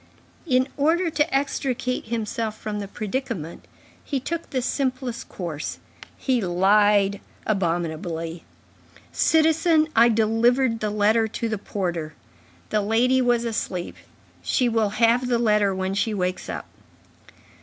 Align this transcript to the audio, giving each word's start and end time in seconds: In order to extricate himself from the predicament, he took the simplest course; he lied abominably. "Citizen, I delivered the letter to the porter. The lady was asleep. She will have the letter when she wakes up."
In 0.47 0.67
order 0.77 1.11
to 1.11 1.31
extricate 1.31 2.05
himself 2.05 2.57
from 2.59 2.79
the 2.79 2.87
predicament, 2.87 3.65
he 4.03 4.19
took 4.19 4.49
the 4.49 4.59
simplest 4.63 5.29
course; 5.29 5.77
he 6.17 6.41
lied 6.41 7.21
abominably. 7.45 8.43
"Citizen, 9.11 9.87
I 9.95 10.09
delivered 10.09 10.79
the 10.79 10.89
letter 10.89 11.27
to 11.27 11.47
the 11.47 11.59
porter. 11.59 12.15
The 12.71 12.81
lady 12.81 13.21
was 13.21 13.45
asleep. 13.45 13.95
She 14.41 14.67
will 14.67 14.89
have 14.89 15.27
the 15.27 15.37
letter 15.37 15.71
when 15.75 15.93
she 15.93 16.15
wakes 16.15 16.49
up." 16.49 16.65